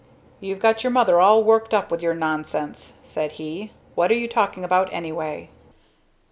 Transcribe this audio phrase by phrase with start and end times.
[0.39, 3.71] "You've got your Mother all worked up with your nonsense," said he.
[3.93, 5.51] "What are you talking about anyway?"